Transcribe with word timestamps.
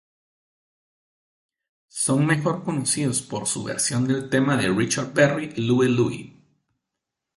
Son 1.89 2.25
mejor 2.25 2.63
conocidos 2.63 3.21
por 3.21 3.45
su 3.45 3.63
versión 3.63 4.07
del 4.07 4.31
tema 4.31 4.57
de 4.57 4.69
Richard 4.69 5.13
Berry 5.13 5.51
"Louie 5.57 5.89
Louie". 5.91 6.41